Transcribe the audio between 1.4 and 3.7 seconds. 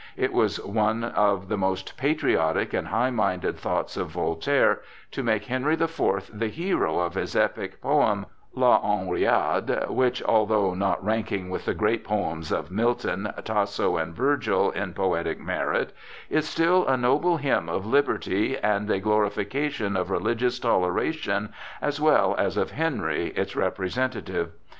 the most patriotic and high minded